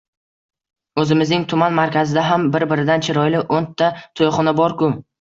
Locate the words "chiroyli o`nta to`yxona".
3.11-4.61